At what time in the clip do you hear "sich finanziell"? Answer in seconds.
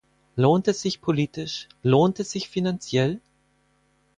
2.31-3.21